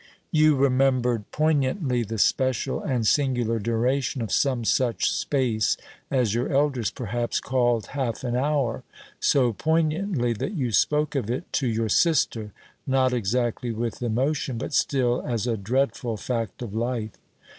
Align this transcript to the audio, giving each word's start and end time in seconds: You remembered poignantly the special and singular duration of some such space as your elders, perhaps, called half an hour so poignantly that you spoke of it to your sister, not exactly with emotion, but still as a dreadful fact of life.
You 0.31 0.55
remembered 0.55 1.29
poignantly 1.31 2.01
the 2.01 2.17
special 2.17 2.81
and 2.81 3.05
singular 3.05 3.59
duration 3.59 4.23
of 4.23 4.31
some 4.31 4.65
such 4.65 5.11
space 5.11 5.77
as 6.09 6.33
your 6.33 6.49
elders, 6.51 6.89
perhaps, 6.89 7.39
called 7.39 7.85
half 7.89 8.23
an 8.23 8.35
hour 8.35 8.83
so 9.19 9.53
poignantly 9.53 10.33
that 10.33 10.55
you 10.55 10.71
spoke 10.71 11.13
of 11.13 11.29
it 11.29 11.53
to 11.53 11.67
your 11.67 11.87
sister, 11.89 12.51
not 12.87 13.13
exactly 13.13 13.71
with 13.71 14.01
emotion, 14.01 14.57
but 14.57 14.73
still 14.73 15.21
as 15.23 15.45
a 15.45 15.55
dreadful 15.55 16.17
fact 16.17 16.63
of 16.63 16.73
life. 16.73 17.11